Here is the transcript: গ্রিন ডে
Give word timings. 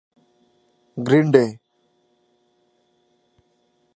গ্রিন 0.97 1.27
ডে 1.31 1.45